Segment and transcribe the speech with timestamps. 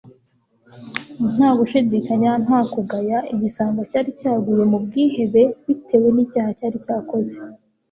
[1.35, 3.17] Nta gushidikanya, nta kugaya.
[3.33, 7.35] Igisambo cyari cyaguye mu bwihebe butewe n'icyaha cyari cyakoze,